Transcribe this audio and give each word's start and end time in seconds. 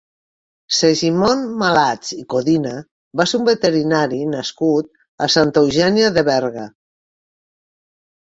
Segimon 0.75 1.41
Malats 1.63 2.13
i 2.13 2.23
Codina 2.33 2.71
va 3.21 3.27
ser 3.31 3.39
un 3.41 3.45
veterinari 3.49 4.21
nascut 4.31 4.89
a 5.25 5.29
Santa 5.37 5.63
Eugènia 5.65 6.09
de 6.19 6.25
Berga. 6.31 6.65